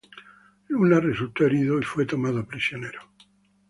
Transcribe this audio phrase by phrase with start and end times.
[0.71, 3.01] Luna resultó herido y fue tomado prisionero.